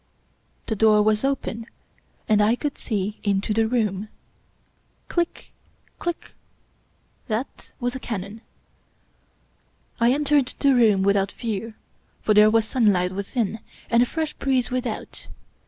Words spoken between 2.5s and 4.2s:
could see into the room.